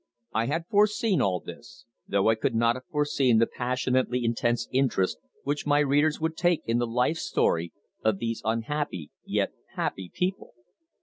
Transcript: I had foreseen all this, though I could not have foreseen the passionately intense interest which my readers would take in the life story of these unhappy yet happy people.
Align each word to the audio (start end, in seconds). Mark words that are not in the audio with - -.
I 0.33 0.47
had 0.47 0.65
foreseen 0.65 1.21
all 1.21 1.41
this, 1.41 1.85
though 2.07 2.27
I 2.29 2.33
could 2.33 2.55
not 2.55 2.75
have 2.75 2.85
foreseen 2.87 3.37
the 3.37 3.45
passionately 3.45 4.25
intense 4.25 4.67
interest 4.71 5.19
which 5.43 5.67
my 5.67 5.77
readers 5.77 6.19
would 6.19 6.35
take 6.35 6.63
in 6.65 6.79
the 6.79 6.87
life 6.87 7.17
story 7.17 7.71
of 8.03 8.17
these 8.17 8.41
unhappy 8.43 9.11
yet 9.25 9.51
happy 9.75 10.09
people. 10.11 10.55